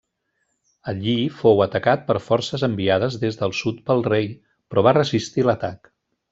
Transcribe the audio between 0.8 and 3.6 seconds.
Allí fou atacat per forces enviades des del